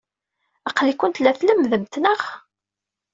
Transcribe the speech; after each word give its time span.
Aql-ikent 0.69 1.21
la 1.23 1.31
tlemmdemt, 1.39 1.93
naɣ? 2.01 2.21